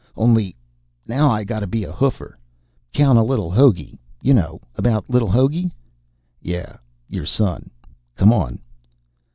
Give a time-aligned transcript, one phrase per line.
[0.15, 0.55] _only
[1.05, 2.35] now I gotta be a hoofer.
[2.91, 3.99] 'Count of li'l Hogey.
[4.23, 5.69] You know about li'l Hogey?"
[6.41, 6.77] "Yeah.
[7.07, 7.69] Your son.
[8.15, 8.57] Come on."